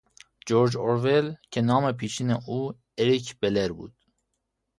جرج 0.47 0.73
ارول 0.83 1.27
که 1.51 1.59
نام 1.61 1.85
پیشین 1.99 2.29
او 2.47 2.73
اریک 2.97 3.35
بلر 3.41 3.71
بود 3.71 3.93